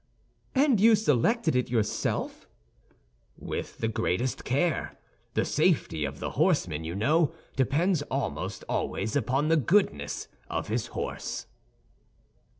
[0.55, 2.47] "And you selected it yourself?"
[3.37, 4.97] "With the greatest care.
[5.35, 10.87] The safety of the horseman, you know, depends almost always upon the goodness of his
[10.97, 11.45] horse."